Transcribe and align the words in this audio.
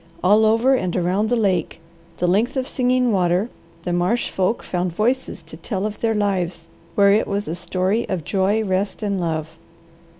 All 0.23 0.47
over 0.47 0.73
and 0.73 0.95
around 0.95 1.29
the 1.29 1.35
lake, 1.35 1.79
the 2.17 2.25
length 2.25 2.55
of 2.57 2.67
Singing 2.67 3.11
Water, 3.11 3.49
the 3.83 3.93
marsh 3.93 4.31
folk 4.31 4.63
found 4.63 4.95
voices 4.95 5.43
to 5.43 5.55
tell 5.55 5.85
of 5.85 5.99
their 5.99 6.15
lives, 6.15 6.67
where 6.95 7.11
it 7.11 7.27
was 7.27 7.47
a 7.47 7.53
story 7.53 8.09
of 8.09 8.23
joy, 8.25 8.63
rest, 8.63 9.03
and 9.03 9.19
love. 9.21 9.59